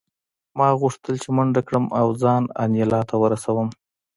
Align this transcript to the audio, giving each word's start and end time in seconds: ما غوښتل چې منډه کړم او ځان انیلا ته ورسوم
ما 0.57 0.67
غوښتل 0.81 1.15
چې 1.23 1.29
منډه 1.35 1.61
کړم 1.67 1.85
او 1.99 2.07
ځان 2.21 2.43
انیلا 2.63 3.01
ته 3.09 3.15
ورسوم 3.23 3.67